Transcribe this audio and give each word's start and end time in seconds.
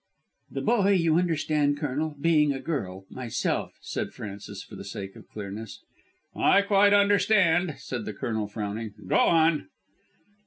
"The 0.49 0.61
boy, 0.63 0.93
you 0.93 1.17
understand, 1.19 1.77
Colonel, 1.77 2.15
being 2.19 2.51
a 2.51 2.59
girl 2.59 3.05
myself," 3.11 3.75
said 3.83 4.13
Frances 4.15 4.63
for 4.63 4.75
the 4.75 4.83
sake 4.83 5.15
of 5.15 5.27
clearness. 5.29 5.79
"I 6.35 6.63
quite 6.63 6.91
understand," 6.91 7.75
said 7.77 8.05
the 8.05 8.13
Colonel 8.13 8.47
frowning. 8.47 8.95
"Go 9.07 9.17
on." 9.19 9.67